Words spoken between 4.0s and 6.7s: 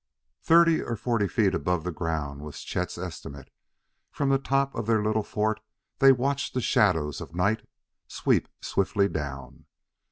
From the top of their little fort they watched the